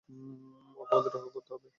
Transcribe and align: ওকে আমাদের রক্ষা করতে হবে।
ওকে 0.77 0.91
আমাদের 0.91 1.11
রক্ষা 1.15 1.31
করতে 1.35 1.51
হবে। 1.53 1.69